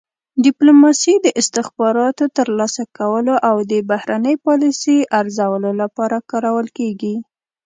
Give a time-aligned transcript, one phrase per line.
[0.45, 7.15] ډیپلوماسي د استخباراتو ترلاسه کولو او د بهرنۍ پالیسۍ ارزولو لپاره کارول کیږي